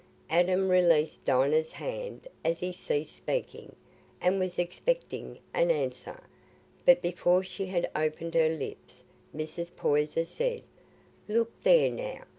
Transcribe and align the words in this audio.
Adam 0.31 0.67
released 0.69 1.23
Dinah's 1.25 1.73
hand 1.73 2.27
as 2.43 2.59
he 2.59 2.71
ceased 2.73 3.15
speaking, 3.15 3.75
and 4.19 4.39
was 4.39 4.57
expecting 4.57 5.37
an 5.53 5.69
answer, 5.69 6.23
but 6.87 7.03
before 7.03 7.43
she 7.43 7.67
had 7.67 7.87
opened 7.95 8.33
her 8.33 8.49
lips 8.49 9.03
Mrs. 9.35 9.71
Poyser 9.75 10.25
said, 10.25 10.63
"Look 11.27 11.51
there 11.61 11.91
now! 11.91 12.23